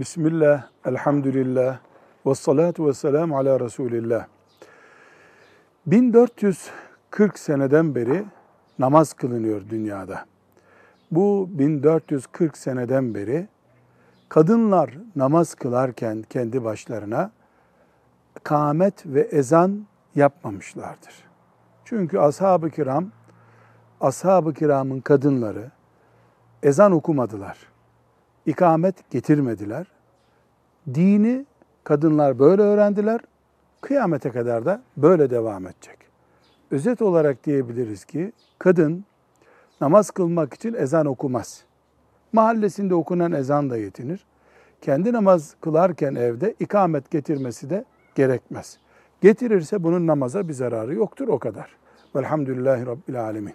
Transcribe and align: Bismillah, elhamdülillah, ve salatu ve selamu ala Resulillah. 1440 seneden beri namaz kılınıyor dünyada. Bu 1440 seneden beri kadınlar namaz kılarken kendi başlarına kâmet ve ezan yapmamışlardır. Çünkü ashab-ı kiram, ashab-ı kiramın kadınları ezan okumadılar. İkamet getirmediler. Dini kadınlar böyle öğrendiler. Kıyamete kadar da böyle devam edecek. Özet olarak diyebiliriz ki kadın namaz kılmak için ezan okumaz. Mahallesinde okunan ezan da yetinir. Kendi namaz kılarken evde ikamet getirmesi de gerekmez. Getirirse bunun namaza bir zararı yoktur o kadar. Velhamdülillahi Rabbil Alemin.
Bismillah, 0.00 0.66
elhamdülillah, 0.84 1.78
ve 2.26 2.34
salatu 2.34 2.86
ve 2.86 2.92
selamu 2.92 3.38
ala 3.38 3.60
Resulillah. 3.60 4.26
1440 5.86 7.38
seneden 7.38 7.94
beri 7.94 8.24
namaz 8.78 9.12
kılınıyor 9.12 9.62
dünyada. 9.70 10.24
Bu 11.10 11.48
1440 11.50 12.58
seneden 12.58 13.14
beri 13.14 13.48
kadınlar 14.28 14.90
namaz 15.16 15.54
kılarken 15.54 16.22
kendi 16.30 16.64
başlarına 16.64 17.30
kâmet 18.44 19.06
ve 19.06 19.20
ezan 19.20 19.86
yapmamışlardır. 20.14 21.14
Çünkü 21.84 22.18
ashab-ı 22.18 22.70
kiram, 22.70 23.10
ashab-ı 24.00 24.54
kiramın 24.54 25.00
kadınları 25.00 25.70
ezan 26.62 26.92
okumadılar. 26.92 27.58
İkamet 28.48 29.10
getirmediler. 29.10 29.86
Dini 30.94 31.46
kadınlar 31.84 32.38
böyle 32.38 32.62
öğrendiler. 32.62 33.20
Kıyamete 33.80 34.30
kadar 34.30 34.64
da 34.64 34.82
böyle 34.96 35.30
devam 35.30 35.66
edecek. 35.66 35.98
Özet 36.70 37.02
olarak 37.02 37.46
diyebiliriz 37.46 38.04
ki 38.04 38.32
kadın 38.58 39.04
namaz 39.80 40.10
kılmak 40.10 40.54
için 40.54 40.74
ezan 40.74 41.06
okumaz. 41.06 41.64
Mahallesinde 42.32 42.94
okunan 42.94 43.32
ezan 43.32 43.70
da 43.70 43.76
yetinir. 43.76 44.26
Kendi 44.80 45.12
namaz 45.12 45.54
kılarken 45.60 46.14
evde 46.14 46.54
ikamet 46.60 47.10
getirmesi 47.10 47.70
de 47.70 47.84
gerekmez. 48.14 48.78
Getirirse 49.20 49.82
bunun 49.82 50.06
namaza 50.06 50.48
bir 50.48 50.54
zararı 50.54 50.94
yoktur 50.94 51.28
o 51.28 51.38
kadar. 51.38 51.76
Velhamdülillahi 52.16 52.86
Rabbil 52.86 53.20
Alemin. 53.20 53.54